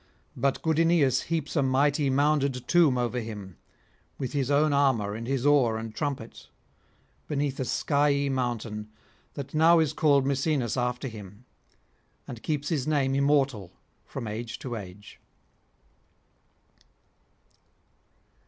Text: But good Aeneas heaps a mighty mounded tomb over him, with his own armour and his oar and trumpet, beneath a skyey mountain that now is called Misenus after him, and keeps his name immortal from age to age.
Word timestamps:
But 0.35 0.63
good 0.63 0.79
Aeneas 0.79 1.21
heaps 1.29 1.55
a 1.55 1.61
mighty 1.61 2.09
mounded 2.09 2.67
tomb 2.67 2.97
over 2.97 3.19
him, 3.19 3.57
with 4.17 4.33
his 4.33 4.49
own 4.49 4.73
armour 4.73 5.13
and 5.13 5.27
his 5.27 5.45
oar 5.45 5.77
and 5.77 5.93
trumpet, 5.93 6.49
beneath 7.27 7.59
a 7.59 7.65
skyey 7.65 8.27
mountain 8.27 8.89
that 9.35 9.53
now 9.53 9.77
is 9.77 9.93
called 9.93 10.25
Misenus 10.25 10.75
after 10.75 11.07
him, 11.07 11.45
and 12.27 12.41
keeps 12.41 12.69
his 12.69 12.87
name 12.87 13.13
immortal 13.13 13.73
from 14.03 14.27
age 14.27 14.57
to 14.57 14.75
age. 14.75 15.19